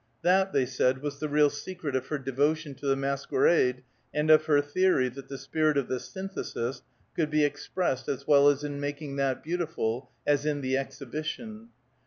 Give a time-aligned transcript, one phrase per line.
[0.23, 4.45] That, they said, was the real secret of her devotion to the masquerade and of
[4.45, 6.81] her theory that the spirit of the Synthesis
[7.15, 11.69] could be expressed as well in making that beautiful, as in the exhibition.